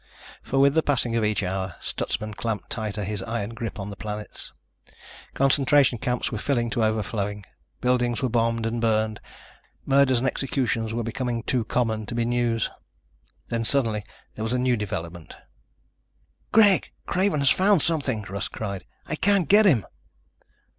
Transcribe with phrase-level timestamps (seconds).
[0.41, 3.95] For with the passing of each hour, Stutsman clamped tighter his iron grip on the
[3.95, 4.51] planets.
[5.35, 7.45] Concentration camps were filled to overflowing.
[7.81, 9.19] Buildings were bombed and burned.
[9.85, 12.67] Murders and executions were becoming too common to be news.
[13.49, 14.03] Then suddenly
[14.33, 15.35] there was a new development.
[16.51, 18.85] "Greg, Craven has found something!" Russ cried.
[19.05, 19.85] "I can't get him!"